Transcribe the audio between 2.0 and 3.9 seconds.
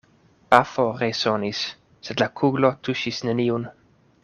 sed la kuglo tuŝis neniun.